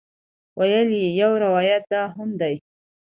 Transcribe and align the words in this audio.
ویل 0.59 0.89
یې 1.01 1.07
یو 1.21 1.31
روایت 1.43 1.83
دا 1.93 2.03
هم 2.15 2.29
دی. 2.41 2.55